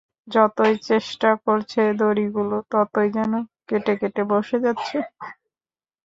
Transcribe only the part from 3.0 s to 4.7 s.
যেন কেটে-কেটে বসে